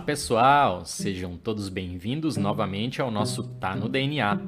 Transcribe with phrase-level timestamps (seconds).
[0.00, 4.40] pessoal, sejam todos bem-vindos novamente ao nosso Tá no DNA.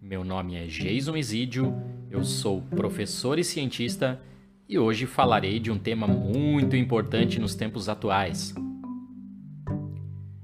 [0.00, 1.74] Meu nome é Jason Isidio,
[2.10, 4.18] eu sou professor e cientista
[4.66, 8.54] e hoje falarei de um tema muito importante nos tempos atuais.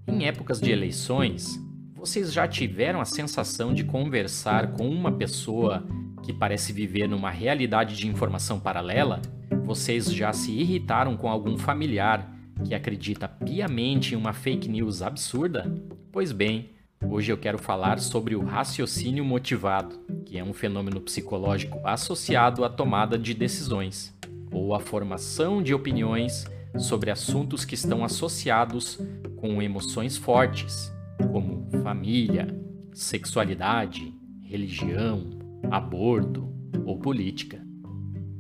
[0.07, 1.59] Em épocas de eleições,
[1.95, 5.83] vocês já tiveram a sensação de conversar com uma pessoa
[6.23, 9.23] que parece viver numa realidade de informação paralela?
[9.65, 15.73] Vocês já se irritaram com algum familiar que acredita piamente em uma fake news absurda?
[16.11, 16.71] Pois bem,
[17.07, 22.69] hoje eu quero falar sobre o raciocínio motivado, que é um fenômeno psicológico associado à
[22.69, 24.13] tomada de decisões,
[24.51, 26.47] ou à formação de opiniões
[26.79, 28.99] sobre assuntos que estão associados
[29.37, 30.93] com emoções fortes,
[31.31, 32.49] como família,
[32.93, 34.13] sexualidade,
[34.43, 35.31] religião,
[35.71, 36.49] aborto
[36.85, 37.63] ou política.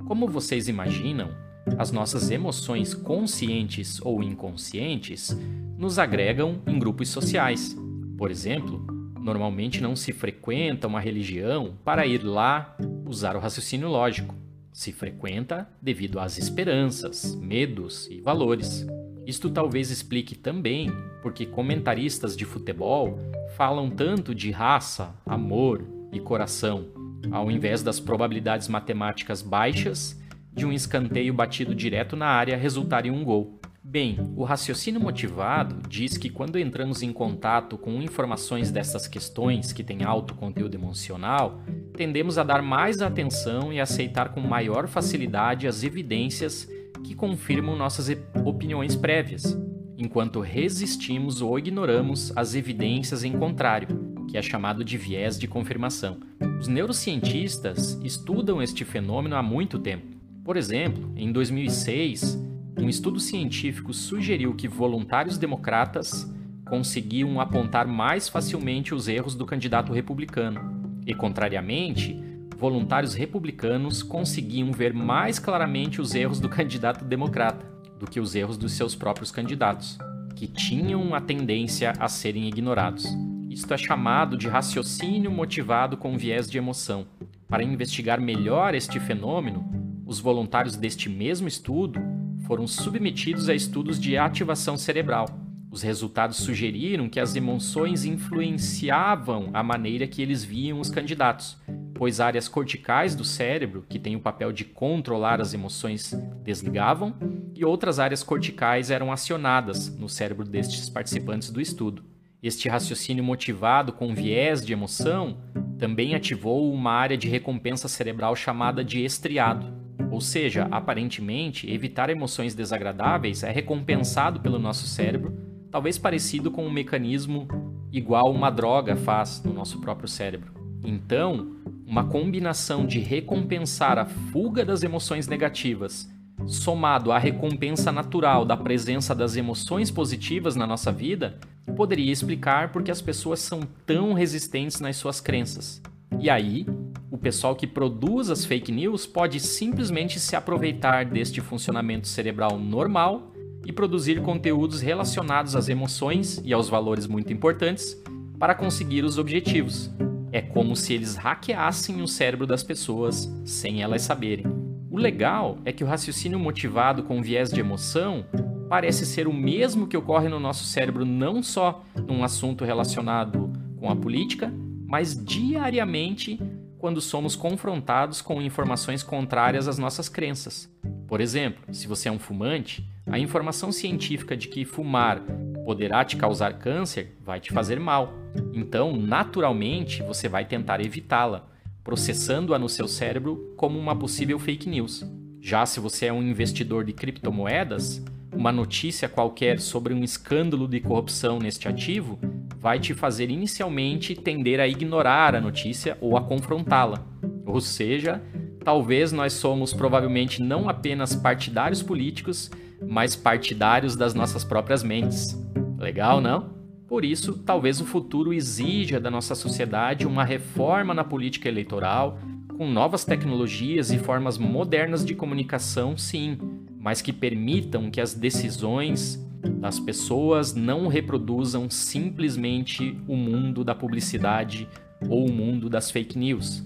[0.06, 1.31] Como vocês imaginam,
[1.79, 5.37] as nossas emoções conscientes ou inconscientes
[5.77, 7.77] nos agregam em grupos sociais.
[8.17, 8.84] Por exemplo,
[9.19, 14.34] normalmente não se frequenta uma religião para ir lá usar o raciocínio lógico.
[14.73, 18.87] Se frequenta devido às esperanças, medos e valores.
[19.27, 23.19] Isto talvez explique também porque comentaristas de futebol
[23.56, 26.89] falam tanto de raça, amor e coração,
[27.31, 30.21] ao invés das probabilidades matemáticas baixas
[30.55, 33.58] de um escanteio batido direto na área resultar em um gol.
[33.86, 39.84] Bem, o raciocínio motivado diz que quando entramos em contato com informações dessas questões que
[39.84, 41.60] têm alto conteúdo emocional,
[41.94, 46.66] tendemos a dar mais atenção e aceitar com maior facilidade as evidências
[47.05, 48.08] que confirmam nossas
[48.42, 49.55] opiniões prévias,
[49.98, 56.19] enquanto resistimos ou ignoramos as evidências em contrário, que é chamado de viés de confirmação.
[56.58, 60.14] Os neurocientistas estudam este fenômeno há muito tempo.
[60.45, 62.38] Por exemplo, em 2006,
[62.78, 66.31] um estudo científico sugeriu que voluntários democratas
[66.66, 71.00] conseguiam apontar mais facilmente os erros do candidato republicano.
[71.06, 72.22] E, contrariamente,
[72.59, 77.65] voluntários republicanos conseguiam ver mais claramente os erros do candidato democrata
[77.99, 79.97] do que os erros dos seus próprios candidatos,
[80.37, 83.06] que tinham a tendência a serem ignorados.
[83.49, 87.06] Isto é chamado de raciocínio motivado com viés de emoção.
[87.49, 89.84] Para investigar melhor este fenômeno,
[90.14, 92.00] os voluntários deste mesmo estudo
[92.47, 95.26] foram submetidos a estudos de ativação cerebral.
[95.72, 101.56] Os resultados sugeriram que as emoções influenciavam a maneira que eles viam os candidatos,
[101.92, 106.14] pois áreas corticais do cérebro, que têm o papel de controlar as emoções,
[106.44, 107.12] desligavam
[107.52, 112.04] e outras áreas corticais eram acionadas no cérebro destes participantes do estudo.
[112.41, 115.38] Este raciocínio motivado com viés de emoção
[115.76, 119.84] também ativou uma área de recompensa cerebral chamada de estriado.
[120.14, 125.36] Ou seja, aparentemente, evitar emoções desagradáveis é recompensado pelo nosso cérebro,
[125.72, 127.48] talvez parecido com um mecanismo
[127.91, 130.52] igual uma droga faz no nosso próprio cérebro.
[130.84, 136.08] Então, uma combinação de recompensar a fuga das emoções negativas
[136.46, 141.41] somado à recompensa natural da presença das emoções positivas na nossa vida,
[141.76, 145.82] poderia explicar por que as pessoas são tão resistentes nas suas crenças.
[146.20, 146.66] E aí,
[147.14, 153.32] o pessoal que produz as fake news pode simplesmente se aproveitar deste funcionamento cerebral normal
[153.64, 157.97] e produzir conteúdos relacionados às emoções e aos valores muito importantes
[158.36, 159.92] para conseguir os objetivos.
[160.32, 164.46] É como se eles hackeassem o cérebro das pessoas sem elas saberem.
[164.91, 168.26] O legal é que o raciocínio motivado com viés de emoção
[168.69, 173.88] parece ser o mesmo que ocorre no nosso cérebro não só num assunto relacionado com
[173.88, 174.52] a política,
[174.84, 176.41] mas diariamente
[176.84, 180.71] quando somos confrontados com informações contrárias às nossas crenças.
[181.06, 185.23] Por exemplo, se você é um fumante, a informação científica de que fumar
[185.65, 188.12] poderá te causar câncer vai te fazer mal.
[188.53, 191.47] Então, naturalmente, você vai tentar evitá-la
[191.82, 195.06] processando-a no seu cérebro como uma possível fake news.
[195.41, 200.81] Já se você é um investidor de criptomoedas, uma notícia qualquer sobre um escândalo de
[200.81, 202.19] corrupção neste ativo
[202.64, 207.06] vai te fazer inicialmente tender a ignorar a notícia ou a confrontá-la.
[207.44, 208.22] Ou seja,
[208.64, 212.50] talvez nós somos provavelmente não apenas partidários políticos,
[212.88, 215.38] mas partidários das nossas próprias mentes.
[215.78, 216.55] Legal, não?
[216.88, 222.19] Por isso, talvez o futuro exija da nossa sociedade uma reforma na política eleitoral,
[222.56, 226.38] com novas tecnologias e formas modernas de comunicação, sim,
[226.81, 234.69] mas que permitam que as decisões das pessoas não reproduzam simplesmente o mundo da publicidade
[235.08, 236.62] ou o mundo das fake news.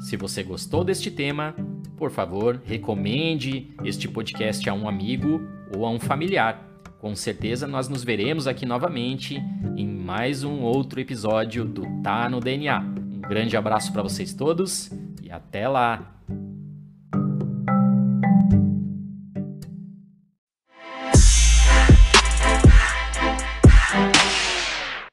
[0.00, 1.54] Se você gostou deste tema,
[1.96, 5.40] por favor, recomende este podcast a um amigo
[5.74, 6.66] ou a um familiar
[6.98, 9.36] Com certeza nós nos veremos aqui novamente
[9.76, 12.80] em mais um outro episódio do Tá no DNA.
[12.80, 14.90] Um grande abraço para vocês todos
[15.22, 16.15] e até lá!